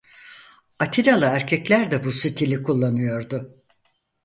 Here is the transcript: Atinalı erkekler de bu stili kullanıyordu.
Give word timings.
Atinalı 0.79 1.25
erkekler 1.25 1.91
de 1.91 2.03
bu 2.05 2.11
stili 2.11 2.63
kullanıyordu. 2.63 3.63